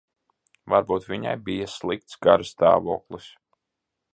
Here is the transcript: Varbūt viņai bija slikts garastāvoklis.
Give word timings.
Varbūt 0.73 1.05
viņai 1.11 1.35
bija 1.49 1.67
slikts 1.73 2.17
garastāvoklis. 2.29 3.29